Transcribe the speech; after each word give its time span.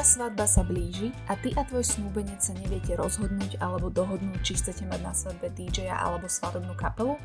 Tvoja 0.00 0.16
svadba 0.16 0.48
sa 0.48 0.64
blíži 0.64 1.12
a 1.28 1.36
ty 1.36 1.52
a 1.52 1.60
tvoj 1.60 1.84
snúbenec 1.84 2.40
sa 2.40 2.56
neviete 2.56 2.96
rozhodnúť 2.96 3.60
alebo 3.60 3.92
dohodnúť, 3.92 4.40
či 4.40 4.56
chcete 4.56 4.88
mať 4.88 5.00
na 5.04 5.12
svadbe 5.12 5.52
DJ-a 5.52 5.92
alebo 5.92 6.24
svadobnú 6.24 6.72
kapelu? 6.72 7.20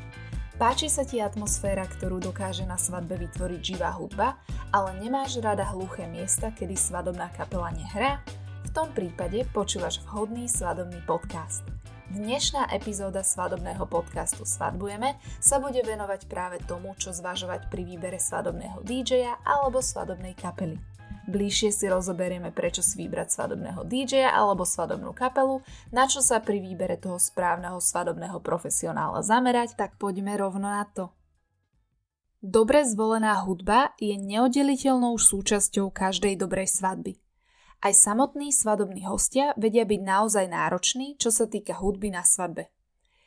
Páči 0.60 0.92
sa 0.92 1.00
ti 1.08 1.16
atmosféra, 1.16 1.88
ktorú 1.88 2.20
dokáže 2.20 2.68
na 2.68 2.76
svadbe 2.76 3.16
vytvoriť 3.16 3.60
živá 3.64 3.96
hudba, 3.96 4.36
ale 4.76 4.92
nemáš 5.00 5.40
rada 5.40 5.64
hluché 5.72 6.04
miesta, 6.04 6.52
kedy 6.52 6.76
svadobná 6.76 7.32
kapela 7.32 7.72
nehrá? 7.72 8.20
V 8.68 8.70
tom 8.76 8.92
prípade 8.92 9.48
počúvaš 9.56 10.04
vhodný 10.04 10.44
svadobný 10.44 11.00
podcast. 11.08 11.64
Dnešná 12.12 12.76
epizóda 12.76 13.24
svadobného 13.24 13.88
podcastu 13.88 14.44
Svadbujeme 14.44 15.16
sa 15.40 15.64
bude 15.64 15.80
venovať 15.80 16.28
práve 16.28 16.60
tomu, 16.68 16.92
čo 17.00 17.08
zvažovať 17.16 17.72
pri 17.72 17.88
výbere 17.88 18.20
svadobného 18.20 18.84
DJ-a 18.84 19.40
alebo 19.48 19.80
svadobnej 19.80 20.36
kapely. 20.36 20.95
Bližšie 21.26 21.74
si 21.74 21.90
rozoberieme, 21.90 22.54
prečo 22.54 22.86
si 22.86 23.02
vybrať 23.02 23.34
svadobného 23.34 23.82
DJ 23.82 24.30
alebo 24.30 24.62
svadobnú 24.62 25.10
kapelu, 25.10 25.58
na 25.90 26.06
čo 26.06 26.22
sa 26.22 26.38
pri 26.38 26.62
výbere 26.62 26.94
toho 26.94 27.18
správneho 27.18 27.82
svadobného 27.82 28.38
profesionála 28.38 29.26
zamerať, 29.26 29.74
tak 29.74 29.98
poďme 29.98 30.38
rovno 30.38 30.70
na 30.70 30.86
to. 30.86 31.10
Dobre 32.38 32.86
zvolená 32.86 33.42
hudba 33.42 33.90
je 33.98 34.14
neoddeliteľnou 34.14 35.18
súčasťou 35.18 35.90
každej 35.90 36.38
dobrej 36.38 36.70
svadby. 36.70 37.18
Aj 37.82 37.90
samotní 37.90 38.54
svadobní 38.54 39.02
hostia 39.02 39.50
vedia 39.58 39.82
byť 39.82 40.00
naozaj 40.00 40.46
nároční, 40.46 41.18
čo 41.18 41.34
sa 41.34 41.50
týka 41.50 41.74
hudby 41.74 42.14
na 42.14 42.22
svadbe. 42.22 42.70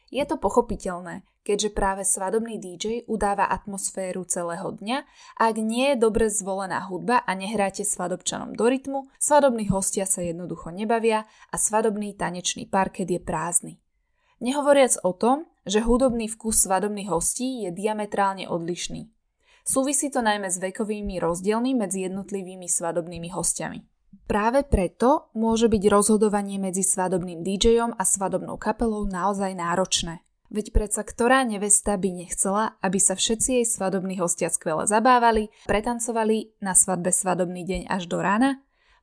Je 0.07 0.23
to 0.23 0.41
pochopiteľné, 0.41 1.27
keďže 1.49 1.73
práve 1.73 2.05
svadobný 2.05 2.61
DJ 2.61 3.09
udáva 3.09 3.49
atmosféru 3.49 4.21
celého 4.29 4.69
dňa 4.69 5.01
ak 5.41 5.57
nie 5.57 5.97
je 5.97 5.97
dobre 5.97 6.29
zvolená 6.29 6.85
hudba 6.85 7.25
a 7.25 7.33
nehráte 7.33 7.81
svadobčanom 7.81 8.53
do 8.53 8.69
rytmu, 8.69 9.09
svadobní 9.17 9.65
hostia 9.73 10.05
sa 10.05 10.21
jednoducho 10.21 10.69
nebavia 10.69 11.25
a 11.49 11.55
svadobný 11.57 12.13
tanečný 12.13 12.69
parket 12.69 13.09
je 13.09 13.17
prázdny. 13.17 13.81
Nehovoriac 14.45 15.01
o 15.01 15.17
tom, 15.17 15.49
že 15.65 15.81
hudobný 15.81 16.29
vkus 16.29 16.69
svadobných 16.69 17.09
hostí 17.09 17.65
je 17.65 17.73
diametrálne 17.73 18.45
odlišný. 18.45 19.09
Súvisí 19.65 20.13
to 20.13 20.21
najmä 20.21 20.47
s 20.53 20.61
vekovými 20.61 21.17
rozdielmi 21.17 21.73
medzi 21.73 22.05
jednotlivými 22.05 22.69
svadobnými 22.69 23.29
hostiami. 23.33 23.79
Práve 24.25 24.65
preto 24.65 25.29
môže 25.33 25.69
byť 25.69 25.83
rozhodovanie 25.89 26.61
medzi 26.61 26.85
svadobným 26.85 27.41
DJom 27.41 27.97
a 27.97 28.03
svadobnou 28.05 28.57
kapelou 28.61 29.05
naozaj 29.05 29.53
náročné. 29.57 30.21
Veď 30.49 30.73
predsa 30.73 31.05
ktorá 31.05 31.45
nevesta 31.45 31.93
by 31.93 32.25
nechcela, 32.25 32.77
aby 32.81 32.97
sa 32.97 33.13
všetci 33.13 33.61
jej 33.61 33.65
svadobní 33.69 34.17
hostia 34.17 34.49
skvele 34.49 34.89
zabávali, 34.89 35.53
pretancovali 35.69 36.57
na 36.57 36.73
svadbe 36.73 37.13
svadobný 37.13 37.61
deň 37.65 37.81
až 37.85 38.09
do 38.09 38.17
rána? 38.17 38.57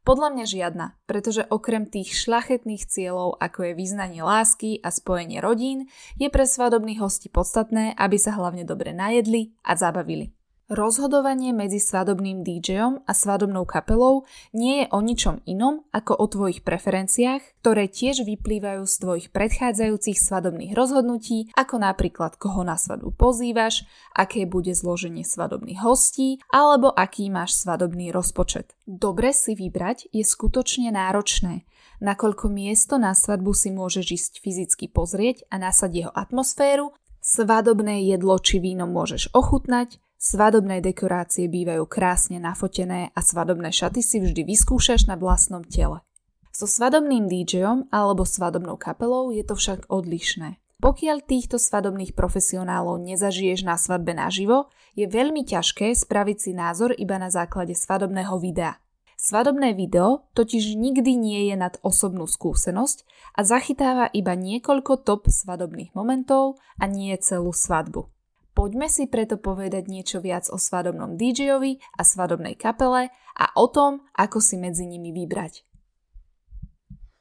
Podľa 0.06 0.38
mňa 0.38 0.44
žiadna, 0.46 0.86
pretože 1.10 1.42
okrem 1.50 1.82
tých 1.90 2.14
šlachetných 2.14 2.86
cieľov, 2.86 3.42
ako 3.42 3.66
je 3.66 3.78
význanie 3.78 4.22
lásky 4.22 4.78
a 4.78 4.94
spojenie 4.94 5.42
rodín, 5.42 5.90
je 6.14 6.30
pre 6.30 6.46
svadobných 6.46 7.02
hostí 7.02 7.26
podstatné, 7.26 7.98
aby 7.98 8.14
sa 8.14 8.38
hlavne 8.38 8.62
dobre 8.62 8.94
najedli 8.94 9.58
a 9.66 9.74
zabavili. 9.74 10.35
Rozhodovanie 10.66 11.54
medzi 11.54 11.78
svadobným 11.78 12.42
DJom 12.42 13.06
a 13.06 13.12
svadobnou 13.14 13.62
kapelou 13.62 14.26
nie 14.50 14.82
je 14.82 14.86
o 14.90 14.98
ničom 14.98 15.38
inom 15.46 15.86
ako 15.94 16.18
o 16.18 16.26
tvojich 16.26 16.66
preferenciách, 16.66 17.62
ktoré 17.62 17.86
tiež 17.86 18.26
vyplývajú 18.26 18.82
z 18.82 18.94
tvojich 18.98 19.26
predchádzajúcich 19.30 20.18
svadobných 20.18 20.74
rozhodnutí, 20.74 21.54
ako 21.54 21.78
napríklad 21.78 22.34
koho 22.34 22.66
na 22.66 22.74
svadbu 22.74 23.14
pozývaš, 23.14 23.86
aké 24.10 24.42
bude 24.42 24.74
zloženie 24.74 25.22
svadobných 25.22 25.86
hostí 25.86 26.42
alebo 26.50 26.90
aký 26.90 27.30
máš 27.30 27.54
svadobný 27.62 28.10
rozpočet. 28.10 28.74
Dobre 28.90 29.30
si 29.30 29.54
vybrať 29.54 30.10
je 30.10 30.26
skutočne 30.26 30.90
náročné, 30.90 31.62
nakoľko 32.02 32.50
miesto 32.50 32.98
na 32.98 33.14
svadbu 33.14 33.54
si 33.54 33.70
môžeš 33.70 34.06
ísť 34.10 34.32
fyzicky 34.42 34.90
pozrieť 34.90 35.46
a 35.46 35.62
nasať 35.62 35.90
jeho 35.94 36.10
atmosféru, 36.10 36.90
svadobné 37.22 38.02
jedlo 38.02 38.34
či 38.42 38.58
víno 38.58 38.90
môžeš 38.90 39.30
ochutnať, 39.30 40.02
Svadobné 40.16 40.80
dekorácie 40.80 41.44
bývajú 41.44 41.84
krásne 41.84 42.40
nafotené 42.40 43.12
a 43.12 43.20
svadobné 43.20 43.68
šaty 43.68 44.00
si 44.00 44.16
vždy 44.16 44.48
vyskúšaš 44.48 45.04
na 45.04 45.20
vlastnom 45.20 45.60
tele. 45.60 46.00
So 46.56 46.64
svadobným 46.64 47.28
DJom 47.28 47.92
alebo 47.92 48.24
svadobnou 48.24 48.80
kapelou 48.80 49.28
je 49.28 49.44
to 49.44 49.52
však 49.52 49.92
odlišné. 49.92 50.56
Pokiaľ 50.80 51.24
týchto 51.24 51.60
svadobných 51.60 52.16
profesionálov 52.16 52.96
nezažiješ 53.04 53.68
na 53.68 53.76
svadbe 53.76 54.16
naživo, 54.16 54.72
je 54.96 55.04
veľmi 55.04 55.44
ťažké 55.44 55.92
spraviť 55.92 56.36
si 56.40 56.50
názor 56.56 56.96
iba 56.96 57.20
na 57.20 57.28
základe 57.28 57.76
svadobného 57.76 58.40
videa. 58.40 58.80
Svadobné 59.20 59.76
video 59.76 60.28
totiž 60.32 60.76
nikdy 60.76 61.12
nie 61.16 61.40
je 61.52 61.56
nad 61.60 61.76
osobnú 61.84 62.24
skúsenosť 62.24 63.04
a 63.36 63.44
zachytáva 63.44 64.08
iba 64.16 64.32
niekoľko 64.32 65.04
top 65.04 65.28
svadobných 65.28 65.92
momentov 65.92 66.60
a 66.80 66.88
nie 66.88 67.12
celú 67.20 67.52
svadbu. 67.52 68.15
Poďme 68.56 68.88
si 68.88 69.04
preto 69.04 69.36
povedať 69.36 69.84
niečo 69.84 70.24
viac 70.24 70.48
o 70.48 70.56
svadobnom 70.56 71.20
DJovi 71.20 71.76
a 71.76 72.00
svadobnej 72.00 72.56
kapele 72.56 73.12
a 73.36 73.46
o 73.52 73.68
tom, 73.68 74.00
ako 74.16 74.40
si 74.40 74.56
medzi 74.56 74.88
nimi 74.88 75.12
vybrať. 75.12 75.60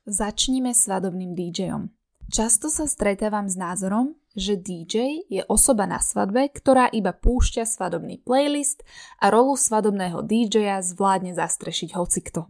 Začnime 0.08 0.72
svadobným 0.72 1.36
DJom. 1.36 1.92
Často 2.32 2.72
sa 2.72 2.88
stretávam 2.88 3.52
s 3.52 3.60
názorom, 3.60 4.16
že 4.32 4.56
DJ 4.56 5.28
je 5.28 5.44
osoba 5.52 5.84
na 5.84 6.00
svadbe, 6.00 6.48
ktorá 6.56 6.88
iba 6.88 7.12
púšťa 7.12 7.68
svadobný 7.68 8.24
playlist 8.24 8.88
a 9.20 9.28
rolu 9.28 9.60
svadobného 9.60 10.24
DJa 10.24 10.80
zvládne 10.88 11.36
zastrešiť 11.36 12.00
hocikto. 12.00 12.48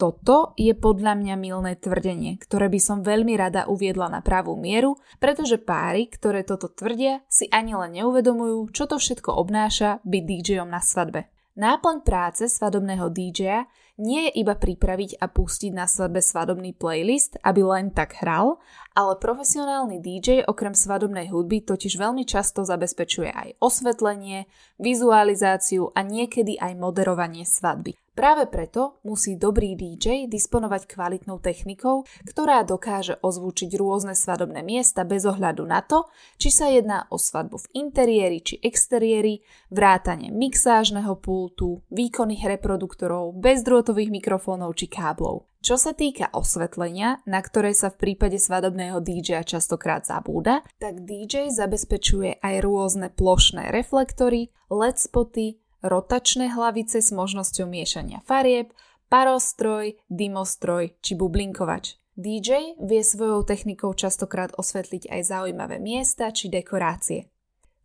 Toto 0.00 0.56
je 0.56 0.72
podľa 0.72 1.12
mňa 1.12 1.36
milné 1.36 1.76
tvrdenie, 1.76 2.40
ktoré 2.40 2.72
by 2.72 2.80
som 2.80 3.04
veľmi 3.04 3.36
rada 3.36 3.68
uviedla 3.68 4.08
na 4.08 4.24
pravú 4.24 4.56
mieru, 4.56 4.96
pretože 5.20 5.60
páry, 5.60 6.08
ktoré 6.08 6.40
toto 6.40 6.72
tvrdia, 6.72 7.20
si 7.28 7.52
ani 7.52 7.76
len 7.76 8.00
neuvedomujú, 8.00 8.72
čo 8.72 8.88
to 8.88 8.96
všetko 8.96 9.36
obnáša 9.36 10.00
byť 10.08 10.22
DJom 10.24 10.72
na 10.72 10.80
svadbe. 10.80 11.28
Náplň 11.60 12.00
práce 12.00 12.48
svadobného 12.48 13.12
DJa 13.12 13.68
nie 14.00 14.32
je 14.32 14.40
iba 14.40 14.56
pripraviť 14.56 15.20
a 15.20 15.28
pustiť 15.28 15.76
na 15.76 15.84
svadbe 15.84 16.24
svadobný 16.24 16.72
playlist, 16.72 17.36
aby 17.44 17.60
len 17.60 17.92
tak 17.92 18.24
hral, 18.24 18.56
ale 18.96 19.20
profesionálny 19.20 20.00
DJ 20.00 20.48
okrem 20.48 20.72
svadobnej 20.72 21.28
hudby 21.28 21.60
totiž 21.60 22.00
veľmi 22.00 22.24
často 22.24 22.64
zabezpečuje 22.64 23.28
aj 23.28 23.48
osvetlenie, 23.60 24.48
vizualizáciu 24.80 25.92
a 25.92 26.00
niekedy 26.00 26.56
aj 26.56 26.72
moderovanie 26.80 27.44
svadby. 27.44 28.00
Práve 28.20 28.44
preto 28.52 29.00
musí 29.00 29.40
dobrý 29.40 29.72
DJ 29.72 30.28
disponovať 30.28 30.84
kvalitnou 30.92 31.40
technikou, 31.40 32.04
ktorá 32.28 32.68
dokáže 32.68 33.16
ozvučiť 33.16 33.72
rôzne 33.80 34.12
svadobné 34.12 34.60
miesta 34.60 35.08
bez 35.08 35.24
ohľadu 35.24 35.64
na 35.64 35.80
to, 35.80 36.04
či 36.36 36.52
sa 36.52 36.68
jedná 36.68 37.08
o 37.08 37.16
svadbu 37.16 37.56
v 37.64 37.70
interiéri 37.80 38.44
či 38.44 38.60
exteriéri, 38.60 39.40
vrátane 39.72 40.28
mixážneho 40.36 41.16
pultu, 41.16 41.80
výkonných 41.88 42.60
reproduktorov, 42.60 43.40
bezdrôtových 43.40 44.12
mikrofónov 44.12 44.76
či 44.76 44.92
káblov. 44.92 45.48
Čo 45.64 45.80
sa 45.80 45.96
týka 45.96 46.28
osvetlenia, 46.36 47.24
na 47.24 47.40
ktoré 47.40 47.72
sa 47.72 47.88
v 47.88 48.04
prípade 48.04 48.36
svadobného 48.36 49.00
DJ 49.00 49.48
častokrát 49.48 50.04
zabúda, 50.04 50.60
tak 50.76 51.08
DJ 51.08 51.48
zabezpečuje 51.56 52.36
aj 52.44 52.54
rôzne 52.60 53.08
plošné 53.08 53.72
reflektory, 53.72 54.52
LED 54.68 54.96
spoty, 55.00 55.56
rotačné 55.84 56.52
hlavice 56.52 57.00
s 57.00 57.10
možnosťou 57.12 57.68
miešania 57.68 58.20
farieb, 58.24 58.72
parostroj, 59.10 59.98
dymostroj 60.06 60.96
či 61.02 61.12
bublinkovač. 61.18 62.00
DJ 62.20 62.76
vie 62.76 63.00
svojou 63.00 63.48
technikou 63.48 63.96
častokrát 63.96 64.52
osvetliť 64.54 65.08
aj 65.08 65.20
zaujímavé 65.24 65.80
miesta 65.80 66.28
či 66.30 66.52
dekorácie. 66.52 67.32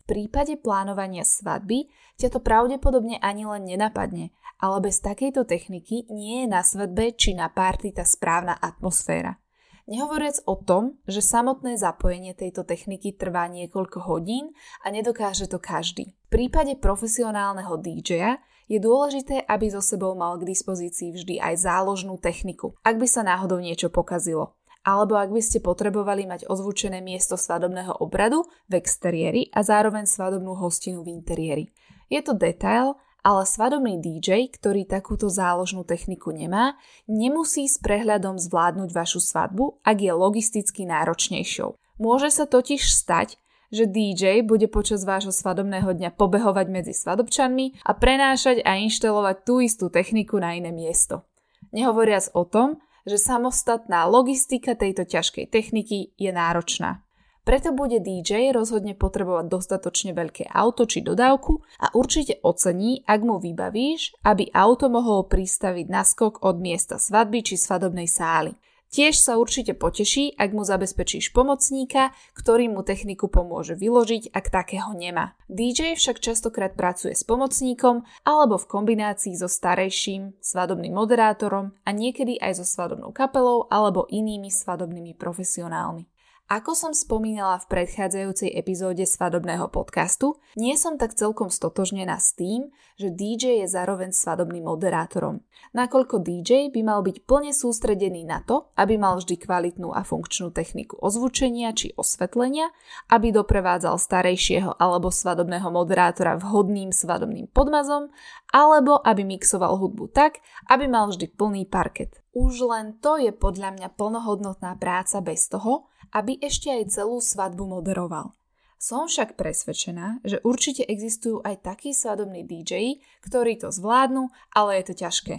V 0.01 0.03
prípade 0.03 0.59
plánovania 0.59 1.23
svadby 1.23 1.87
ťa 2.19 2.35
to 2.35 2.39
pravdepodobne 2.43 3.17
ani 3.23 3.47
len 3.47 3.63
nenapadne, 3.65 4.35
ale 4.59 4.77
bez 4.83 4.99
takejto 5.01 5.47
techniky 5.47 6.05
nie 6.11 6.45
je 6.45 6.47
na 6.51 6.61
svadbe 6.61 7.15
či 7.15 7.33
na 7.33 7.47
párty 7.47 7.95
tá 7.95 8.03
správna 8.03 8.59
atmosféra. 8.59 9.39
Nehovoriac 9.85 10.41
o 10.49 10.57
tom, 10.57 10.97
že 11.05 11.21
samotné 11.21 11.77
zapojenie 11.77 12.33
tejto 12.33 12.65
techniky 12.65 13.13
trvá 13.13 13.45
niekoľko 13.53 14.01
hodín 14.09 14.49
a 14.81 14.89
nedokáže 14.89 15.45
to 15.45 15.61
každý. 15.61 16.17
V 16.25 16.29
prípade 16.33 16.73
profesionálneho 16.81 17.77
DJ-a 17.77 18.41
je 18.65 18.81
dôležité, 18.81 19.45
aby 19.45 19.69
so 19.69 19.85
sebou 19.85 20.17
mal 20.17 20.41
k 20.41 20.49
dispozícii 20.49 21.13
vždy 21.13 21.37
aj 21.37 21.69
záložnú 21.69 22.17
techniku, 22.17 22.73
ak 22.81 22.97
by 22.97 23.05
sa 23.05 23.21
náhodou 23.21 23.61
niečo 23.61 23.93
pokazilo. 23.93 24.57
Alebo 24.81 25.21
ak 25.21 25.29
by 25.29 25.41
ste 25.41 25.61
potrebovali 25.61 26.25
mať 26.25 26.49
ozvučené 26.49 27.05
miesto 27.05 27.37
svadobného 27.37 28.01
obradu 28.01 28.41
v 28.65 28.81
exteriéri 28.81 29.53
a 29.53 29.61
zároveň 29.61 30.09
svadobnú 30.09 30.57
hostinu 30.57 31.05
v 31.05 31.13
interiéri. 31.13 31.69
Je 32.09 32.21
to 32.25 32.33
detail, 32.33 32.97
ale 33.25 33.49
svadobný 33.49 33.97
DJ, 33.97 34.53
ktorý 34.53 34.85
takúto 34.85 35.33
záložnú 35.33 35.81
techniku 35.81 36.29
nemá, 36.29 36.77
nemusí 37.09 37.65
s 37.65 37.81
prehľadom 37.81 38.37
zvládnuť 38.37 38.93
vašu 38.93 39.17
svadbu, 39.17 39.81
ak 39.81 39.97
je 39.97 40.13
logisticky 40.13 40.85
náročnejšou. 40.85 41.73
Môže 41.97 42.29
sa 42.29 42.45
totiž 42.45 42.85
stať, 42.85 43.41
že 43.73 43.89
DJ 43.89 44.45
bude 44.45 44.69
počas 44.69 45.01
vášho 45.01 45.33
svadobného 45.33 45.97
dňa 45.97 46.13
pobehovať 46.13 46.67
medzi 46.69 46.93
svadobčanmi 46.93 47.81
a 47.81 47.91
prenášať 47.97 48.61
a 48.61 48.77
inštalovať 48.77 49.35
tú 49.41 49.57
istú 49.57 49.89
techniku 49.89 50.37
na 50.37 50.53
iné 50.53 50.69
miesto. 50.69 51.25
Nehovoriac 51.73 52.29
o 52.37 52.45
tom, 52.45 52.77
že 53.09 53.17
samostatná 53.17 54.05
logistika 54.05 54.77
tejto 54.77 55.05
ťažkej 55.05 55.49
techniky 55.49 56.13
je 56.13 56.29
náročná. 56.29 57.04
Preto 57.45 57.77
bude 57.77 58.01
DJ 58.01 58.49
rozhodne 58.49 58.97
potrebovať 58.97 59.45
dostatočne 59.53 60.17
veľké 60.17 60.49
auto 60.49 60.89
či 60.89 61.05
dodávku 61.05 61.61
a 61.77 61.93
určite 61.93 62.41
ocení, 62.41 63.05
ak 63.05 63.21
mu 63.21 63.37
vybavíš, 63.37 64.17
aby 64.25 64.49
auto 64.49 64.89
mohol 64.89 65.29
pristaviť 65.29 65.85
naskok 65.85 66.41
od 66.41 66.57
miesta 66.57 66.97
svadby 66.97 67.45
či 67.45 67.55
svadobnej 67.61 68.09
sály. 68.09 68.57
Tiež 68.89 69.21
sa 69.21 69.37
určite 69.37 69.77
poteší, 69.77 70.33
ak 70.39 70.57
mu 70.57 70.65
zabezpečíš 70.65 71.37
pomocníka, 71.37 72.15
ktorý 72.33 72.71
mu 72.71 72.81
techniku 72.81 73.29
pomôže 73.29 73.77
vyložiť, 73.77 74.33
ak 74.33 74.45
takého 74.49 74.95
nemá. 74.97 75.37
DJ 75.45 75.99
však 75.99 76.23
častokrát 76.23 76.73
pracuje 76.73 77.13
s 77.13 77.21
pomocníkom 77.27 78.07
alebo 78.25 78.57
v 78.57 78.69
kombinácii 78.71 79.37
so 79.37 79.45
starejším 79.45 80.39
svadobným 80.41 80.97
moderátorom 80.97 81.77
a 81.85 81.89
niekedy 81.93 82.41
aj 82.41 82.63
so 82.63 82.65
svadobnou 82.65 83.13
kapelou 83.13 83.69
alebo 83.69 84.09
inými 84.09 84.49
svadobnými 84.49 85.13
profesionálmi. 85.13 86.14
Ako 86.45 86.77
som 86.77 86.93
spomínala 86.93 87.57
v 87.57 87.73
predchádzajúcej 87.73 88.53
epizóde 88.53 89.01
svadobného 89.09 89.65
podcastu, 89.73 90.37
nie 90.53 90.77
som 90.77 90.93
tak 90.93 91.17
celkom 91.17 91.49
stotožnená 91.49 92.21
s 92.21 92.37
tým, 92.37 92.69
že 93.01 93.09
DJ 93.09 93.65
je 93.65 93.67
zároveň 93.73 94.13
svadobným 94.13 94.69
moderátorom. 94.69 95.41
Nakoľko 95.73 96.21
DJ 96.21 96.69
by 96.69 96.85
mal 96.85 97.01
byť 97.01 97.25
plne 97.25 97.49
sústredený 97.49 98.29
na 98.29 98.45
to, 98.45 98.69
aby 98.77 98.93
mal 98.93 99.17
vždy 99.17 99.41
kvalitnú 99.41 99.89
a 99.89 100.05
funkčnú 100.05 100.53
techniku 100.53 101.01
ozvučenia 101.01 101.73
či 101.73 101.97
osvetlenia, 101.97 102.69
aby 103.09 103.33
doprevádzal 103.33 103.97
starejšieho 103.97 104.77
alebo 104.77 105.09
svadobného 105.09 105.73
moderátora 105.73 106.37
vhodným 106.37 106.93
svadobným 106.93 107.49
podmazom, 107.49 108.13
alebo 108.55 109.03
aby 109.03 109.27
mixoval 109.27 109.75
hudbu 109.75 110.15
tak, 110.15 110.39
aby 110.71 110.87
mal 110.87 111.11
vždy 111.11 111.27
plný 111.35 111.67
parket. 111.67 112.23
Už 112.31 112.63
len 112.63 112.95
to 113.03 113.19
je 113.19 113.35
podľa 113.35 113.75
mňa 113.75 113.99
plnohodnotná 113.99 114.79
práca 114.79 115.19
bez 115.19 115.51
toho, 115.51 115.91
aby 116.15 116.39
ešte 116.39 116.71
aj 116.71 116.95
celú 116.95 117.19
svadbu 117.19 117.67
moderoval. 117.67 118.31
Som 118.79 119.11
však 119.11 119.35
presvedčená, 119.35 120.23
že 120.23 120.39
určite 120.47 120.87
existujú 120.87 121.43
aj 121.43 121.67
takí 121.67 121.91
svadobní 121.91 122.47
DJ, 122.47 123.03
ktorí 123.27 123.59
to 123.59 123.75
zvládnu, 123.75 124.31
ale 124.55 124.79
je 124.79 124.83
to 124.87 124.93
ťažké. 125.03 125.35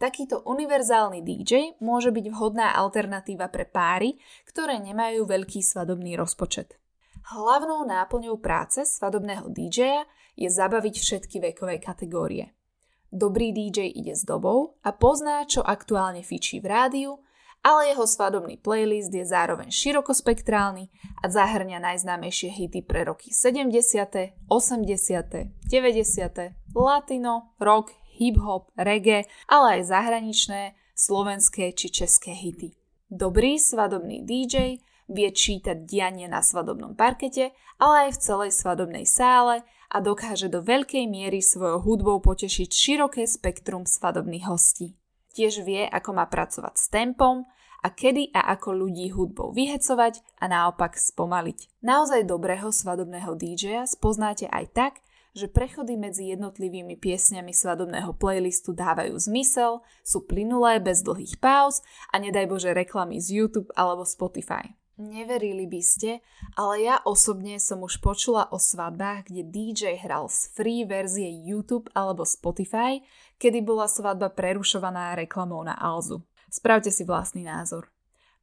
Takýto 0.00 0.40
univerzálny 0.48 1.20
DJ 1.20 1.76
môže 1.84 2.08
byť 2.08 2.26
vhodná 2.32 2.72
alternatíva 2.72 3.52
pre 3.52 3.68
páry, 3.68 4.16
ktoré 4.48 4.80
nemajú 4.80 5.28
veľký 5.28 5.60
svadobný 5.60 6.16
rozpočet. 6.16 6.79
Hlavnou 7.28 7.84
náplňou 7.84 8.40
práce 8.40 8.86
svadobného 8.88 9.52
DJ 9.52 10.08
je 10.38 10.48
zabaviť 10.48 10.94
všetky 10.96 11.36
vekové 11.52 11.76
kategórie. 11.76 12.56
Dobrý 13.12 13.52
DJ 13.52 13.90
ide 13.90 14.16
s 14.16 14.24
dobou 14.24 14.80
a 14.80 14.94
pozná, 14.94 15.44
čo 15.44 15.60
aktuálne 15.60 16.22
fičí 16.22 16.62
v 16.62 16.66
rádiu 16.70 17.18
ale 17.60 17.92
jeho 17.92 18.06
svadobný 18.08 18.56
playlist 18.56 19.12
je 19.12 19.24
zároveň 19.24 19.68
širokospektrálny 19.68 20.88
a 21.20 21.24
zahrňa 21.28 21.78
najznámejšie 21.92 22.48
hity 22.56 22.80
pre 22.80 23.04
roky 23.04 23.28
70., 23.32 24.48
80., 24.48 25.52
90., 25.68 26.56
latino, 26.72 27.52
rock, 27.60 27.92
hip-hop, 28.16 28.72
reggae, 28.80 29.28
ale 29.44 29.80
aj 29.80 29.92
zahraničné, 29.92 30.60
slovenské 30.96 31.72
či 31.76 31.92
české 31.92 32.32
hity. 32.32 32.72
Dobrý 33.12 33.60
svadobný 33.60 34.24
DJ 34.24 34.80
vie 35.10 35.28
čítať 35.34 35.84
dianie 35.84 36.30
na 36.30 36.40
svadobnom 36.40 36.94
parkete, 36.94 37.50
ale 37.82 38.08
aj 38.08 38.10
v 38.16 38.22
celej 38.22 38.50
svadobnej 38.54 39.04
sále 39.04 39.66
a 39.90 39.98
dokáže 39.98 40.46
do 40.46 40.62
veľkej 40.62 41.10
miery 41.10 41.42
svojou 41.42 41.82
hudbou 41.82 42.22
potešiť 42.22 42.70
široké 42.70 43.26
spektrum 43.26 43.84
svadobných 43.84 44.46
hostí. 44.46 44.94
Tiež 45.34 45.66
vie, 45.66 45.82
ako 45.86 46.14
má 46.14 46.30
pracovať 46.30 46.74
s 46.78 46.86
tempom 46.90 47.46
a 47.82 47.88
kedy 47.90 48.30
a 48.30 48.54
ako 48.54 48.86
ľudí 48.86 49.10
hudbou 49.10 49.50
vyhecovať 49.50 50.22
a 50.38 50.44
naopak 50.46 50.94
spomaliť. 50.94 51.82
Naozaj 51.82 52.28
dobrého 52.30 52.70
svadobného 52.70 53.34
DJ-a 53.34 53.86
spoznáte 53.90 54.46
aj 54.46 54.66
tak, 54.74 54.94
že 55.30 55.46
prechody 55.46 55.94
medzi 55.94 56.34
jednotlivými 56.34 56.98
piesňami 56.98 57.54
svadobného 57.54 58.18
playlistu 58.18 58.74
dávajú 58.74 59.14
zmysel, 59.14 59.78
sú 60.02 60.26
plynulé 60.26 60.82
bez 60.82 61.06
dlhých 61.06 61.38
pauz 61.38 61.86
a 62.10 62.18
nedaj 62.18 62.50
Bože 62.50 62.74
reklamy 62.74 63.22
z 63.22 63.42
YouTube 63.42 63.70
alebo 63.78 64.02
Spotify. 64.02 64.74
Neverili 65.00 65.64
by 65.64 65.80
ste, 65.80 66.20
ale 66.60 66.84
ja 66.84 67.00
osobne 67.08 67.56
som 67.56 67.80
už 67.80 68.04
počula 68.04 68.52
o 68.52 68.60
svadbách, 68.60 69.32
kde 69.32 69.48
DJ 69.48 69.96
hral 69.96 70.28
z 70.28 70.52
free 70.52 70.84
verzie 70.84 71.32
YouTube 71.40 71.88
alebo 71.96 72.28
Spotify, 72.28 73.00
kedy 73.40 73.64
bola 73.64 73.88
svadba 73.88 74.28
prerušovaná 74.28 75.16
reklamou 75.16 75.64
na 75.64 75.72
Alzu. 75.72 76.20
Spravte 76.52 76.92
si 76.92 77.08
vlastný 77.08 77.48
názor. 77.48 77.88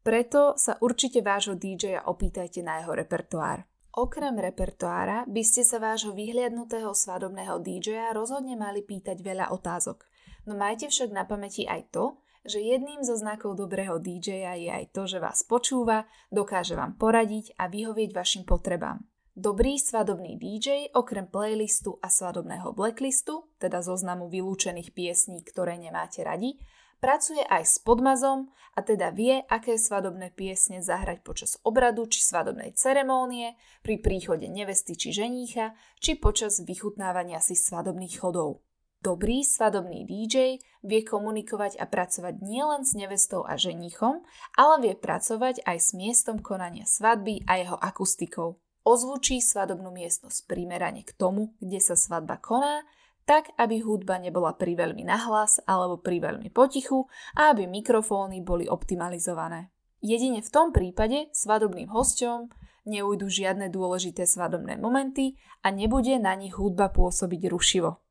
Preto 0.01 0.57
sa 0.57 0.81
určite 0.81 1.21
vášho 1.21 1.53
DJ-a 1.53 2.09
opýtajte 2.09 2.65
na 2.65 2.81
jeho 2.81 2.97
repertoár. 2.97 3.61
Okrem 3.93 4.41
repertoára 4.41 5.29
by 5.29 5.43
ste 5.45 5.61
sa 5.61 5.77
vášho 5.77 6.17
vyhliadnutého 6.17 6.89
svadobného 6.89 7.61
DJ-a 7.61 8.17
rozhodne 8.17 8.57
mali 8.57 8.81
pýtať 8.81 9.21
veľa 9.21 9.53
otázok. 9.53 10.09
No 10.49 10.57
majte 10.57 10.89
však 10.89 11.13
na 11.13 11.21
pamäti 11.29 11.69
aj 11.69 11.93
to, 11.93 12.17
že 12.47 12.63
jedným 12.63 13.03
zo 13.03 13.19
znakov 13.19 13.59
dobrého 13.59 13.99
DJ-a 13.99 14.55
je 14.55 14.71
aj 14.71 14.95
to, 14.95 15.03
že 15.03 15.19
vás 15.19 15.43
počúva, 15.43 16.07
dokáže 16.31 16.79
vám 16.79 16.95
poradiť 16.95 17.59
a 17.59 17.67
vyhovieť 17.67 18.09
vašim 18.15 18.43
potrebám. 18.47 19.03
Dobrý 19.37 19.77
svadobný 19.77 20.33
DJ 20.41 20.89
okrem 20.97 21.29
playlistu 21.29 22.01
a 22.01 22.09
svadobného 22.09 22.73
blacklistu, 22.73 23.45
teda 23.61 23.85
zoznamu 23.85 24.33
vylúčených 24.33 24.97
piesní, 24.97 25.45
ktoré 25.45 25.77
nemáte 25.77 26.25
radi, 26.25 26.57
pracuje 26.97 27.45
aj 27.45 27.63
s 27.69 27.75
podmazom 27.77 28.49
a 28.73 28.81
teda 28.81 29.13
vie, 29.13 29.45
aké 29.45 29.77
svadobné 29.77 30.33
piesne 30.33 30.81
zahrať 30.81 31.21
počas 31.21 31.61
obradu 31.61 32.09
či 32.09 32.25
svadobnej 32.25 32.73
ceremónie, 32.73 33.53
pri 33.85 34.01
príchode 34.01 34.49
nevesty 34.49 34.97
či 34.97 35.13
ženícha, 35.13 35.77
či 36.01 36.17
počas 36.17 36.57
vychutnávania 36.65 37.37
si 37.37 37.53
svadobných 37.53 38.17
chodov. 38.17 38.65
Dobrý 38.97 39.45
svadobný 39.45 40.09
DJ 40.09 40.57
vie 40.81 41.01
komunikovať 41.05 41.77
a 41.77 41.85
pracovať 41.85 42.41
nielen 42.41 42.81
s 42.81 42.97
nevestou 42.97 43.45
a 43.45 43.53
ženíchom, 43.53 44.25
ale 44.57 44.75
vie 44.81 44.93
pracovať 44.97 45.61
aj 45.69 45.77
s 45.77 45.89
miestom 45.93 46.41
konania 46.41 46.89
svadby 46.89 47.45
a 47.45 47.61
jeho 47.61 47.77
akustikou. 47.77 48.57
Ozvučí 48.81 49.37
svadobnú 49.37 49.93
miestnosť 49.93 50.49
primerane 50.49 51.05
k 51.05 51.13
tomu, 51.13 51.53
kde 51.61 51.77
sa 51.77 51.93
svadba 51.93 52.41
koná, 52.41 52.81
tak 53.29 53.53
aby 53.59 53.85
hudba 53.85 54.17
nebola 54.17 54.57
priveľmi 54.57 55.05
nahlas 55.05 55.61
alebo 55.69 56.01
priveľmi 56.01 56.49
potichu 56.49 57.05
a 57.37 57.53
aby 57.53 57.69
mikrofóny 57.69 58.41
boli 58.41 58.65
optimalizované. 58.65 59.69
Jedine 60.01 60.41
v 60.41 60.49
tom 60.49 60.73
prípade 60.73 61.29
svadobným 61.37 61.93
hosťom 61.93 62.49
neujdu 62.87 63.29
žiadne 63.29 63.69
dôležité 63.69 64.23
svadobné 64.23 64.79
momenty 64.79 65.35
a 65.61 65.69
nebude 65.69 66.15
na 66.17 66.33
nich 66.33 66.55
hudba 66.55 66.89
pôsobiť 66.89 67.51
rušivo. 67.51 68.06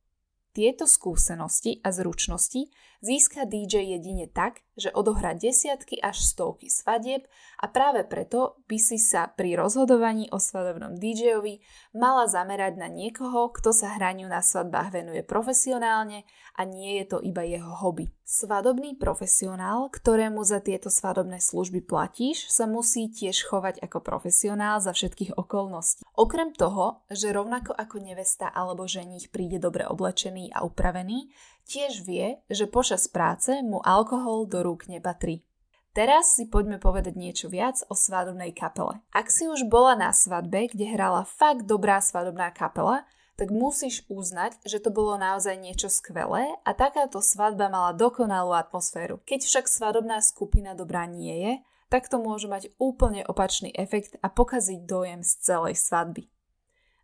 Tieto 0.57 0.89
skúsenosti 0.89 1.85
a 1.85 1.93
zručnosti 1.93 2.73
získa 3.05 3.45
DJ 3.45 3.93
jedine 4.01 4.25
tak, 4.25 4.65
že 4.73 4.89
odohrá 4.89 5.37
desiatky 5.37 6.01
až 6.01 6.17
stovky 6.17 6.73
svadieb 6.73 7.29
a 7.61 7.69
práve 7.69 8.09
preto 8.09 8.65
by 8.65 8.81
si 8.81 8.97
sa 8.97 9.29
pri 9.29 9.53
rozhodovaní 9.61 10.33
o 10.33 10.41
svadobnom 10.41 10.97
DJovi 10.97 11.61
mala 11.93 12.25
zamerať 12.25 12.81
na 12.81 12.89
niekoho, 12.89 13.53
kto 13.53 13.69
sa 13.77 14.01
hraniu 14.01 14.33
na 14.33 14.41
svadbách 14.41 14.97
venuje 14.97 15.21
profesionálne 15.29 16.25
a 16.57 16.65
nie 16.65 17.05
je 17.05 17.05
to 17.05 17.21
iba 17.21 17.45
jeho 17.45 17.77
hobby. 17.77 18.16
Svadobný 18.27 18.99
profesionál, 18.99 19.87
ktorému 19.87 20.43
za 20.43 20.59
tieto 20.59 20.91
svadobné 20.91 21.39
služby 21.39 21.87
platíš, 21.87 22.51
sa 22.51 22.67
musí 22.67 23.07
tiež 23.07 23.47
chovať 23.47 23.79
ako 23.79 24.03
profesionál 24.03 24.83
za 24.83 24.91
všetkých 24.91 25.39
okolností. 25.39 26.03
Okrem 26.19 26.51
toho, 26.51 27.07
že 27.07 27.31
rovnako 27.31 27.71
ako 27.79 28.03
nevesta 28.03 28.51
alebo 28.51 28.91
ženích 28.91 29.31
príde 29.31 29.63
dobre 29.63 29.87
oblečený 29.87 30.51
a 30.51 30.67
upravený, 30.67 31.31
tiež 31.71 32.03
vie, 32.03 32.43
že 32.51 32.67
počas 32.67 33.07
práce 33.07 33.63
mu 33.63 33.79
alkohol 33.79 34.51
do 34.51 34.59
rúk 34.67 34.91
nepatrí. 34.91 35.47
Teraz 35.95 36.35
si 36.35 36.51
poďme 36.51 36.83
povedať 36.83 37.15
niečo 37.15 37.47
viac 37.47 37.79
o 37.87 37.95
svadobnej 37.95 38.51
kapele. 38.51 39.07
Ak 39.15 39.31
si 39.31 39.47
už 39.47 39.71
bola 39.71 39.95
na 39.95 40.11
svadbe, 40.11 40.67
kde 40.67 40.99
hrala 40.99 41.23
fakt 41.23 41.63
dobrá 41.63 42.03
svadobná 42.03 42.51
kapela, 42.51 43.07
tak 43.37 43.53
musíš 43.53 44.03
uznať, 44.09 44.57
že 44.65 44.81
to 44.81 44.89
bolo 44.89 45.21
naozaj 45.21 45.61
niečo 45.61 45.93
skvelé 45.93 46.57
a 46.65 46.71
takáto 46.73 47.21
svadba 47.21 47.69
mala 47.69 47.93
dokonalú 47.93 48.57
atmosféru. 48.57 49.21
Keď 49.29 49.45
však 49.45 49.65
svadobná 49.69 50.25
skupina 50.25 50.73
dobrá 50.73 51.05
nie 51.05 51.37
je, 51.45 51.53
tak 51.93 52.09
to 52.09 52.19
môže 52.19 52.49
mať 52.51 52.73
úplne 52.81 53.23
opačný 53.29 53.71
efekt 53.77 54.19
a 54.25 54.33
pokaziť 54.33 54.89
dojem 54.89 55.21
z 55.23 55.33
celej 55.45 55.77
svadby. 55.79 56.27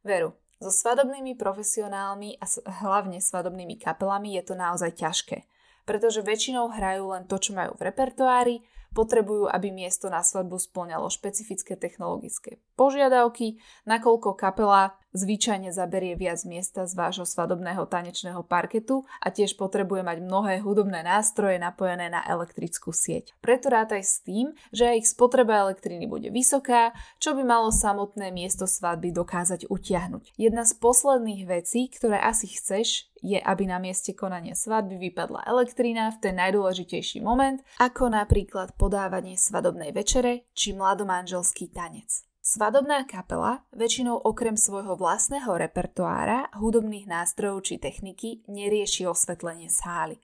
Veru, 0.02 0.34
so 0.58 0.72
svadobnými 0.72 1.34
profesionálmi 1.38 2.38
a 2.40 2.46
hlavne 2.82 3.18
svadobnými 3.22 3.78
kapelami 3.78 4.34
je 4.40 4.42
to 4.42 4.54
naozaj 4.54 4.94
ťažké, 4.94 5.46
pretože 5.84 6.24
väčšinou 6.24 6.70
hrajú 6.70 7.12
len 7.14 7.28
to, 7.28 7.36
čo 7.38 7.54
majú 7.54 7.76
v 7.78 7.92
repertoári, 7.92 8.56
potrebujú, 8.94 9.48
aby 9.48 9.72
miesto 9.72 10.12
na 10.12 10.20
svadbu 10.22 10.60
splňalo 10.60 11.08
špecifické 11.08 11.74
technologické 11.74 12.60
požiadavky, 12.82 13.62
nakoľko 13.86 14.34
kapela 14.34 14.98
zvyčajne 15.14 15.70
zaberie 15.70 16.16
viac 16.18 16.42
miesta 16.48 16.88
z 16.88 16.98
vášho 16.98 17.28
svadobného 17.28 17.84
tanečného 17.86 18.42
parketu 18.42 19.04
a 19.20 19.28
tiež 19.30 19.54
potrebuje 19.60 20.02
mať 20.02 20.18
mnohé 20.24 20.64
hudobné 20.64 21.04
nástroje 21.04 21.60
napojené 21.60 22.08
na 22.08 22.24
elektrickú 22.24 22.90
sieť. 22.90 23.36
Preto 23.38 23.70
rátaj 23.70 24.02
s 24.02 24.24
tým, 24.24 24.56
že 24.72 24.98
ich 24.98 25.06
spotreba 25.06 25.62
elektriny 25.68 26.08
bude 26.08 26.32
vysoká, 26.32 26.90
čo 27.22 27.36
by 27.36 27.44
malo 27.44 27.68
samotné 27.70 28.32
miesto 28.34 28.64
svadby 28.66 29.12
dokázať 29.12 29.68
utiahnuť. 29.68 30.34
Jedna 30.40 30.66
z 30.66 30.72
posledných 30.80 31.46
vecí, 31.46 31.92
ktoré 31.92 32.18
asi 32.18 32.48
chceš, 32.48 33.12
je, 33.22 33.38
aby 33.38 33.70
na 33.70 33.78
mieste 33.78 34.18
konania 34.18 34.58
svadby 34.58 34.98
vypadla 34.98 35.46
elektrina 35.46 36.10
v 36.10 36.18
ten 36.18 36.34
najdôležitejší 36.42 37.22
moment, 37.22 37.62
ako 37.78 38.10
napríklad 38.10 38.74
podávanie 38.74 39.38
svadobnej 39.38 39.94
večere 39.94 40.50
či 40.58 40.74
mladomanželský 40.74 41.70
tanec. 41.70 42.31
Svadobná 42.42 43.06
kapela 43.06 43.62
väčšinou 43.70 44.18
okrem 44.18 44.58
svojho 44.58 44.98
vlastného 44.98 45.46
repertoára, 45.62 46.50
hudobných 46.58 47.06
nástrojov 47.06 47.62
či 47.62 47.78
techniky 47.78 48.42
nerieši 48.50 49.06
osvetlenie 49.06 49.70
sály. 49.70 50.18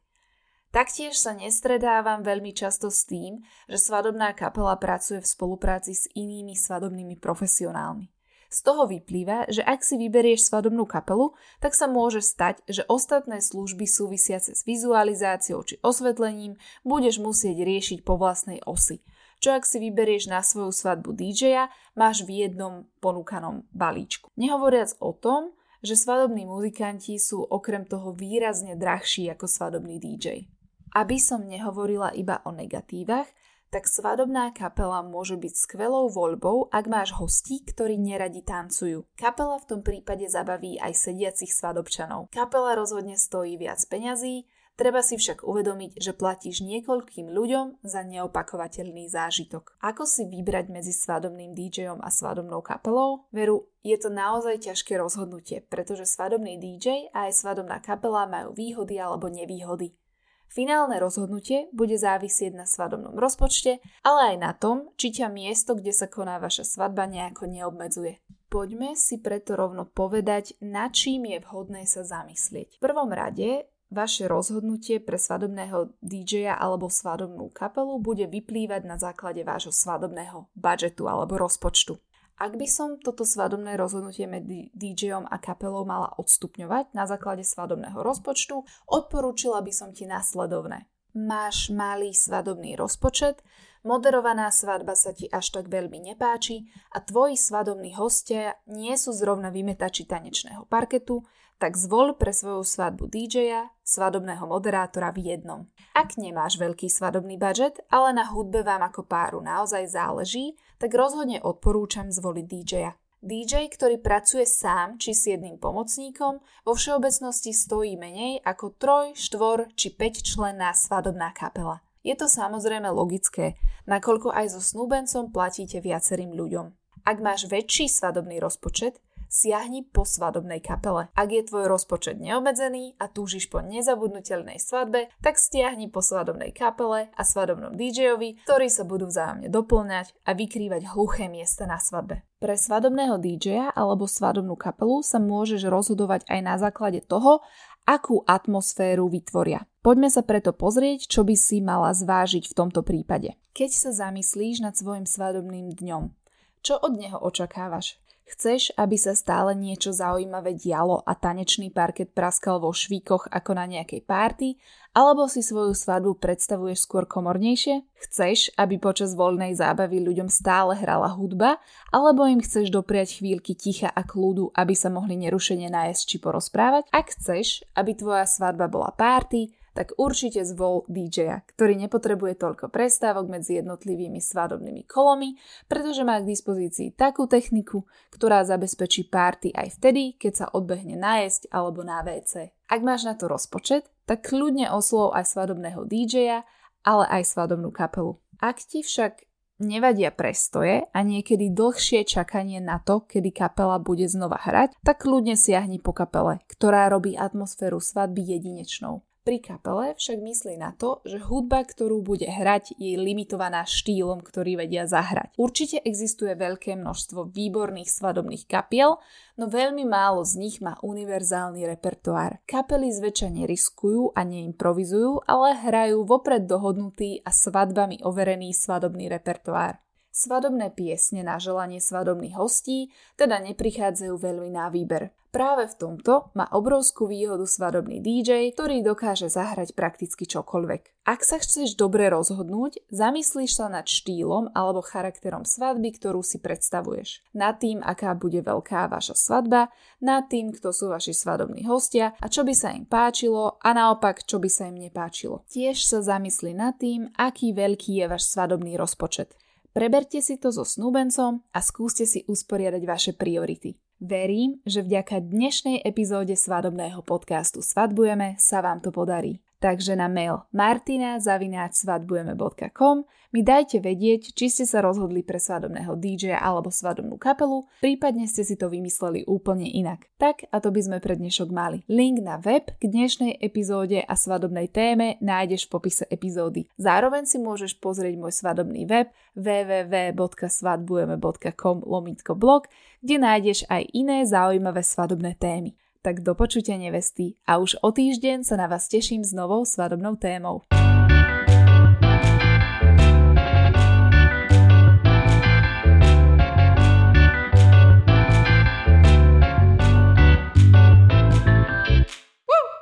Taktiež 0.74 1.14
sa 1.14 1.38
nestredávam 1.38 2.26
veľmi 2.26 2.50
často 2.50 2.90
s 2.90 3.06
tým, 3.06 3.46
že 3.70 3.78
svadobná 3.78 4.34
kapela 4.34 4.74
pracuje 4.74 5.22
v 5.22 5.30
spolupráci 5.30 5.94
s 5.94 6.10
inými 6.18 6.58
svadobnými 6.58 7.14
profesionálmi. 7.22 8.10
Z 8.50 8.66
toho 8.66 8.90
vyplýva, 8.90 9.46
že 9.46 9.62
ak 9.62 9.86
si 9.86 9.94
vyberieš 9.94 10.50
svadobnú 10.50 10.90
kapelu, 10.90 11.38
tak 11.62 11.78
sa 11.78 11.86
môže 11.86 12.18
stať, 12.18 12.66
že 12.66 12.82
ostatné 12.90 13.38
služby 13.38 13.86
súvisiace 13.86 14.58
s 14.58 14.66
vizualizáciou 14.66 15.62
či 15.62 15.78
osvetlením 15.86 16.58
budeš 16.82 17.22
musieť 17.22 17.62
riešiť 17.62 18.02
po 18.02 18.18
vlastnej 18.18 18.58
osi– 18.66 18.98
čo 19.38 19.54
ak 19.54 19.64
si 19.66 19.78
vyberieš 19.78 20.30
na 20.30 20.42
svoju 20.42 20.74
svadbu 20.74 21.14
DJ-a, 21.14 21.70
máš 21.94 22.26
v 22.26 22.46
jednom 22.46 22.86
ponúkanom 23.02 23.66
balíčku. 23.70 24.30
Nehovoriac 24.34 24.94
o 24.98 25.14
tom, 25.14 25.54
že 25.82 25.94
svadobní 25.94 26.42
muzikanti 26.46 27.16
sú 27.22 27.46
okrem 27.46 27.86
toho 27.86 28.10
výrazne 28.14 28.74
drahší 28.74 29.30
ako 29.30 29.46
svadobný 29.46 30.02
DJ. 30.02 30.50
Aby 30.94 31.20
som 31.22 31.46
nehovorila 31.46 32.10
iba 32.16 32.42
o 32.42 32.50
negatívach, 32.50 33.28
tak 33.68 33.84
svadobná 33.84 34.48
kapela 34.56 35.04
môže 35.04 35.36
byť 35.36 35.54
skvelou 35.54 36.08
voľbou, 36.08 36.72
ak 36.72 36.88
máš 36.88 37.12
hostí, 37.20 37.60
ktorí 37.60 38.00
neradi 38.00 38.40
tancujú. 38.40 39.04
Kapela 39.12 39.60
v 39.60 39.68
tom 39.68 39.80
prípade 39.84 40.24
zabaví 40.24 40.80
aj 40.80 40.96
sediacich 40.96 41.52
svadobčanov. 41.52 42.32
Kapela 42.32 42.72
rozhodne 42.72 43.20
stojí 43.20 43.60
viac 43.60 43.76
peňazí, 43.84 44.48
Treba 44.78 45.02
si 45.02 45.18
však 45.18 45.42
uvedomiť, 45.42 45.98
že 45.98 46.14
platíš 46.14 46.62
niekoľkým 46.62 47.34
ľuďom 47.34 47.82
za 47.82 48.06
neopakovateľný 48.06 49.10
zážitok. 49.10 49.74
Ako 49.82 50.06
si 50.06 50.22
vybrať 50.30 50.70
medzi 50.70 50.94
svadobným 50.94 51.50
DJom 51.50 51.98
a 51.98 52.06
svadobnou 52.14 52.62
kapelou? 52.62 53.26
Veru, 53.34 53.66
je 53.82 53.98
to 53.98 54.06
naozaj 54.06 54.70
ťažké 54.70 54.94
rozhodnutie, 54.94 55.66
pretože 55.66 56.06
svadobný 56.06 56.62
DJ 56.62 57.10
a 57.10 57.26
aj 57.26 57.42
svadobná 57.42 57.82
kapela 57.82 58.30
majú 58.30 58.54
výhody 58.54 59.02
alebo 59.02 59.26
nevýhody. 59.26 59.98
Finálne 60.46 61.02
rozhodnutie 61.02 61.66
bude 61.74 61.98
závisieť 61.98 62.54
na 62.54 62.62
svadobnom 62.62 63.18
rozpočte, 63.18 63.82
ale 64.06 64.32
aj 64.32 64.36
na 64.38 64.52
tom, 64.54 64.94
či 64.94 65.10
ťa 65.10 65.26
miesto, 65.26 65.74
kde 65.74 65.90
sa 65.90 66.06
koná 66.06 66.38
vaša 66.38 66.62
svadba 66.62 67.10
nejako 67.10 67.50
neobmedzuje. 67.50 68.22
Poďme 68.48 68.94
si 68.94 69.18
preto 69.18 69.58
rovno 69.58 69.90
povedať, 69.90 70.56
na 70.62 70.88
čím 70.88 71.28
je 71.34 71.42
vhodné 71.44 71.84
sa 71.84 72.00
zamyslieť. 72.00 72.78
V 72.78 72.84
prvom 72.86 73.12
rade 73.12 73.68
Vaše 73.88 74.28
rozhodnutie 74.28 75.00
pre 75.00 75.16
svadobného 75.16 75.96
DJ-a 76.04 76.60
alebo 76.60 76.92
svadobnú 76.92 77.48
kapelu 77.48 77.96
bude 77.96 78.28
vyplývať 78.28 78.84
na 78.84 79.00
základe 79.00 79.40
vášho 79.48 79.72
svadobného 79.72 80.52
budžetu 80.52 81.08
alebo 81.08 81.40
rozpočtu. 81.40 81.96
Ak 82.38 82.54
by 82.54 82.68
som 82.68 83.00
toto 83.00 83.24
svadobné 83.24 83.80
rozhodnutie 83.80 84.28
medzi 84.28 84.70
DJom 84.76 85.26
a 85.26 85.40
kapelou 85.40 85.82
mala 85.88 86.12
odstupňovať 86.20 86.92
na 86.94 87.08
základe 87.08 87.42
svadobného 87.42 87.98
rozpočtu, 87.98 88.62
odporúčila 88.86 89.58
by 89.64 89.72
som 89.72 89.90
ti 89.90 90.04
následovné. 90.06 90.86
Máš 91.16 91.72
malý 91.74 92.14
svadobný 92.14 92.78
rozpočet, 92.78 93.42
moderovaná 93.82 94.52
svadba 94.54 94.94
sa 94.94 95.10
ti 95.10 95.26
až 95.32 95.50
tak 95.50 95.66
veľmi 95.66 96.12
nepáči 96.12 96.68
a 96.94 97.02
tvoji 97.02 97.34
svadobní 97.34 97.96
hostia 97.98 98.54
nie 98.68 98.94
sú 98.94 99.16
zrovna 99.16 99.50
vymetači 99.50 100.06
tanečného 100.06 100.68
parketu, 100.70 101.26
tak 101.58 101.74
zvol 101.74 102.14
pre 102.14 102.30
svoju 102.30 102.62
svadbu 102.62 103.10
DJ-a, 103.10 103.74
svadobného 103.82 104.46
moderátora 104.46 105.10
v 105.10 105.34
jednom. 105.34 105.60
Ak 105.92 106.14
nemáš 106.14 106.56
veľký 106.56 106.86
svadobný 106.86 107.34
budget, 107.34 107.82
ale 107.90 108.14
na 108.14 108.30
hudbe 108.30 108.62
vám 108.62 108.86
ako 108.86 109.02
páru 109.04 109.42
naozaj 109.42 109.90
záleží, 109.90 110.54
tak 110.78 110.94
rozhodne 110.94 111.42
odporúčam 111.42 112.08
zvoliť 112.14 112.46
DJ-a. 112.46 112.94
DJ, 113.18 113.66
ktorý 113.74 113.98
pracuje 113.98 114.46
sám 114.46 115.02
či 115.02 115.10
s 115.10 115.26
jedným 115.26 115.58
pomocníkom, 115.58 116.38
vo 116.38 116.72
všeobecnosti 116.78 117.50
stojí 117.50 117.98
menej 117.98 118.38
ako 118.46 118.78
3, 118.78 119.18
4 119.18 119.74
či 119.74 119.90
5 119.90 120.22
členná 120.22 120.70
svadobná 120.70 121.34
kapela. 121.34 121.82
Je 122.06 122.14
to 122.14 122.30
samozrejme 122.30 122.86
logické, 122.94 123.58
nakoľko 123.90 124.30
aj 124.30 124.54
so 124.54 124.62
snúbencom 124.62 125.34
platíte 125.34 125.82
viacerým 125.82 126.30
ľuďom. 126.30 126.70
Ak 127.02 127.18
máš 127.18 127.50
väčší 127.50 127.90
svadobný 127.90 128.38
rozpočet, 128.38 129.02
siahni 129.28 129.84
po 129.84 130.02
svadobnej 130.02 130.58
kapele. 130.64 131.12
Ak 131.14 131.28
je 131.30 131.44
tvoj 131.44 131.68
rozpočet 131.68 132.18
neobmedzený 132.18 132.96
a 132.98 133.06
túžiš 133.06 133.52
po 133.52 133.60
nezabudnutelnej 133.62 134.58
svadbe, 134.58 135.12
tak 135.22 135.38
stiahni 135.38 135.92
po 135.92 136.00
svadobnej 136.00 136.50
kapele 136.56 137.12
a 137.14 137.22
svadobnom 137.22 137.76
DJovi, 137.76 138.42
ktorí 138.48 138.66
sa 138.72 138.88
budú 138.88 139.06
vzájomne 139.06 139.52
doplňať 139.52 140.16
a 140.24 140.34
vykrývať 140.34 140.96
hluché 140.96 141.28
miesta 141.28 141.68
na 141.68 141.78
svadbe. 141.78 142.24
Pre 142.40 142.54
svadobného 142.54 143.20
DJa 143.20 143.76
alebo 143.76 144.08
svadobnú 144.08 144.56
kapelu 144.56 145.04
sa 145.04 145.20
môžeš 145.20 145.68
rozhodovať 145.68 146.24
aj 146.26 146.40
na 146.42 146.54
základe 146.56 147.04
toho, 147.04 147.44
akú 147.88 148.20
atmosféru 148.28 149.08
vytvoria. 149.08 149.64
Poďme 149.80 150.12
sa 150.12 150.20
preto 150.20 150.52
pozrieť, 150.52 151.08
čo 151.08 151.24
by 151.24 151.32
si 151.32 151.64
mala 151.64 151.88
zvážiť 151.96 152.44
v 152.52 152.56
tomto 152.56 152.84
prípade. 152.84 153.40
Keď 153.56 153.70
sa 153.72 153.90
zamyslíš 153.90 154.60
nad 154.60 154.76
svojim 154.76 155.08
svadobným 155.08 155.72
dňom, 155.72 156.12
čo 156.60 156.76
od 156.76 157.00
neho 157.00 157.16
očakávaš? 157.16 157.96
Chceš, 158.28 158.76
aby 158.76 159.00
sa 159.00 159.16
stále 159.16 159.56
niečo 159.56 159.88
zaujímavé 159.88 160.52
dialo 160.52 161.00
a 161.00 161.16
tanečný 161.16 161.72
parket 161.72 162.12
praskal 162.12 162.60
vo 162.60 162.76
švíkoch 162.76 163.32
ako 163.32 163.56
na 163.56 163.64
nejakej 163.64 164.04
párty, 164.04 164.60
alebo 164.92 165.24
si 165.32 165.40
svoju 165.40 165.72
svadbu 165.72 166.20
predstavuješ 166.20 166.84
skôr 166.84 167.08
komornejšie? 167.08 167.88
Chceš, 168.04 168.52
aby 168.60 168.76
počas 168.76 169.16
voľnej 169.16 169.56
zábavy 169.56 170.04
ľuďom 170.04 170.28
stále 170.28 170.76
hrala 170.76 171.08
hudba, 171.16 171.56
alebo 171.88 172.28
im 172.28 172.44
chceš 172.44 172.68
dopriať 172.68 173.24
chvíľky 173.24 173.56
ticha 173.56 173.88
a 173.88 174.04
kľudu, 174.04 174.52
aby 174.52 174.76
sa 174.76 174.92
mohli 174.92 175.16
nerušene 175.16 175.72
nájsť 175.72 176.02
či 176.04 176.16
porozprávať? 176.20 176.84
Ak 176.92 177.16
chceš, 177.16 177.64
aby 177.72 177.96
tvoja 177.96 178.28
svadba 178.28 178.68
bola 178.68 178.92
párty, 178.92 179.56
tak 179.78 179.94
určite 179.94 180.42
zvol 180.42 180.82
DJ-a, 180.90 181.46
ktorý 181.54 181.78
nepotrebuje 181.86 182.34
toľko 182.42 182.66
prestávok 182.66 183.30
medzi 183.30 183.62
jednotlivými 183.62 184.18
svadobnými 184.18 184.82
kolami, 184.90 185.38
pretože 185.70 186.02
má 186.02 186.18
k 186.18 186.34
dispozícii 186.34 186.98
takú 186.98 187.30
techniku, 187.30 187.86
ktorá 188.10 188.42
zabezpečí 188.42 189.06
párty 189.06 189.54
aj 189.54 189.78
vtedy, 189.78 190.18
keď 190.18 190.32
sa 190.34 190.46
odbehne 190.50 190.98
najesť 190.98 191.46
alebo 191.54 191.86
na 191.86 192.02
WC. 192.02 192.50
Ak 192.66 192.82
máš 192.82 193.06
na 193.06 193.14
to 193.14 193.30
rozpočet, 193.30 193.86
tak 194.02 194.26
kľudne 194.26 194.66
oslov 194.66 195.14
aj 195.14 195.30
svadobného 195.30 195.86
DJ-a, 195.86 196.42
ale 196.82 197.04
aj 197.06 197.22
svadobnú 197.38 197.70
kapelu. 197.70 198.18
Ak 198.42 198.58
ti 198.58 198.82
však 198.82 199.30
nevadia 199.62 200.10
prestoje 200.10 200.86
a 200.90 200.98
niekedy 201.06 201.54
dlhšie 201.54 202.02
čakanie 202.02 202.58
na 202.58 202.82
to, 202.82 203.06
kedy 203.06 203.30
kapela 203.30 203.78
bude 203.78 204.06
znova 204.10 204.42
hrať, 204.42 204.74
tak 204.82 205.06
kľudne 205.06 205.38
siahni 205.38 205.78
po 205.78 205.94
kapele, 205.94 206.42
ktorá 206.50 206.90
robí 206.90 207.14
atmosféru 207.14 207.78
svadby 207.78 208.38
jedinečnou. 208.38 209.07
Pri 209.28 209.44
kapele 209.44 209.92
však 209.92 210.24
myslí 210.24 210.56
na 210.56 210.72
to, 210.72 211.04
že 211.04 211.20
hudba, 211.20 211.60
ktorú 211.60 212.00
bude 212.00 212.24
hrať, 212.24 212.72
je 212.80 212.96
limitovaná 212.96 213.68
štýlom, 213.68 214.24
ktorý 214.24 214.64
vedia 214.64 214.88
zahrať. 214.88 215.36
Určite 215.36 215.84
existuje 215.84 216.32
veľké 216.32 216.72
množstvo 216.80 217.28
výborných 217.28 217.92
svadobných 217.92 218.48
kapiel, 218.48 218.96
no 219.36 219.44
veľmi 219.52 219.84
málo 219.84 220.24
z 220.24 220.40
nich 220.40 220.64
má 220.64 220.80
univerzálny 220.80 221.60
repertoár. 221.68 222.40
Kapely 222.48 222.88
zväčša 222.88 223.28
neriskujú 223.28 224.16
a 224.16 224.24
neimprovizujú, 224.24 225.28
ale 225.28 225.60
hrajú 225.60 226.08
vopred 226.08 226.48
dohodnutý 226.48 227.20
a 227.20 227.28
svadbami 227.28 228.00
overený 228.00 228.56
svadobný 228.56 229.12
repertoár. 229.12 229.76
Svadobné 230.08 230.72
piesne 230.72 231.20
na 231.20 231.36
želanie 231.36 231.84
svadobných 231.84 232.32
hostí 232.32 232.96
teda 233.20 233.44
neprichádzajú 233.44 234.16
veľmi 234.16 234.56
na 234.56 234.72
výber. 234.72 235.12
Práve 235.28 235.68
v 235.68 235.76
tomto 235.76 236.32
má 236.32 236.48
obrovskú 236.48 237.04
výhodu 237.04 237.44
svadobný 237.44 238.00
DJ, 238.00 238.48
ktorý 238.56 238.80
dokáže 238.80 239.28
zahrať 239.28 239.76
prakticky 239.76 240.24
čokoľvek. 240.24 241.04
Ak 241.04 241.20
sa 241.24 241.36
chceš 241.36 241.76
dobre 241.76 242.08
rozhodnúť, 242.08 242.84
zamyslíš 242.88 243.60
sa 243.60 243.68
nad 243.68 243.84
štýlom 243.84 244.52
alebo 244.56 244.80
charakterom 244.80 245.44
svadby, 245.44 245.96
ktorú 246.00 246.24
si 246.24 246.40
predstavuješ. 246.40 247.24
Nad 247.36 247.60
tým, 247.60 247.84
aká 247.84 248.16
bude 248.16 248.40
veľká 248.40 248.88
vaša 248.88 249.16
svadba, 249.16 249.68
nad 250.00 250.28
tým, 250.32 250.52
kto 250.52 250.72
sú 250.72 250.88
vaši 250.88 251.12
svadobní 251.12 251.68
hostia 251.68 252.16
a 252.20 252.26
čo 252.32 252.44
by 252.44 252.52
sa 252.56 252.72
im 252.72 252.88
páčilo 252.88 253.60
a 253.60 253.68
naopak, 253.76 254.24
čo 254.24 254.40
by 254.40 254.48
sa 254.48 254.68
im 254.68 254.80
nepáčilo. 254.80 255.44
Tiež 255.48 255.80
sa 255.84 256.00
zamyslí 256.00 256.56
nad 256.56 256.76
tým, 256.80 257.08
aký 257.20 257.52
veľký 257.52 258.00
je 258.00 258.06
váš 258.08 258.28
svadobný 258.32 258.80
rozpočet. 258.80 259.36
Preberte 259.78 260.18
si 260.18 260.42
to 260.42 260.50
so 260.50 260.66
snúbencom 260.66 261.38
a 261.54 261.62
skúste 261.62 262.02
si 262.02 262.26
usporiadať 262.26 262.82
vaše 262.82 263.12
priority. 263.14 263.78
Verím, 264.02 264.58
že 264.66 264.82
vďaka 264.82 265.22
dnešnej 265.22 265.86
epizóde 265.86 266.34
svadobného 266.34 266.98
podcastu 267.06 267.62
Svadbujeme 267.62 268.34
sa 268.42 268.58
vám 268.58 268.82
to 268.82 268.90
podarí. 268.90 269.38
Takže 269.58 269.98
na 269.98 270.06
mail 270.06 270.46
martina.svadbujeme.com 270.54 273.02
mi 273.28 273.44
dajte 273.44 273.84
vedieť, 273.84 274.32
či 274.32 274.48
ste 274.48 274.64
sa 274.64 274.80
rozhodli 274.80 275.20
pre 275.20 275.36
svadobného 275.36 276.00
DJ 276.00 276.32
alebo 276.32 276.72
svadobnú 276.72 277.20
kapelu, 277.20 277.68
prípadne 277.84 278.24
ste 278.24 278.40
si 278.40 278.56
to 278.56 278.72
vymysleli 278.72 279.28
úplne 279.28 279.68
inak. 279.68 280.08
Tak 280.16 280.48
a 280.48 280.56
to 280.64 280.72
by 280.72 280.80
sme 280.80 280.96
pre 281.02 281.12
dnešok 281.18 281.50
mali. 281.52 281.84
Link 281.92 282.24
na 282.24 282.40
web 282.40 282.72
k 282.80 282.88
dnešnej 282.88 283.36
epizóde 283.42 284.00
a 284.00 284.16
svadobnej 284.16 284.72
téme 284.72 285.20
nájdeš 285.20 285.68
v 285.68 285.72
popise 285.76 286.08
epizódy. 286.08 286.72
Zároveň 286.80 287.28
si 287.28 287.36
môžeš 287.36 287.76
pozrieť 287.82 288.16
môj 288.16 288.32
svadobný 288.32 288.88
web 288.88 289.12
www.svadbujeme.com 289.36 291.84
lomitko 291.84 292.32
blog, 292.32 292.64
kde 293.04 293.20
nájdeš 293.20 293.68
aj 293.68 293.92
iné 293.92 294.24
zaujímavé 294.24 294.80
svadobné 294.80 295.36
témy 295.36 295.76
tak 296.08 296.24
do 296.24 296.32
počutia 296.32 296.80
nevesty 296.80 297.36
a 297.44 297.60
už 297.60 297.84
o 297.84 297.92
týždeň 297.92 298.40
sa 298.40 298.56
na 298.56 298.64
vás 298.64 298.88
teším 298.88 299.20
s 299.20 299.36
novou 299.36 299.68
svadobnou 299.68 300.16
témou. 300.16 300.64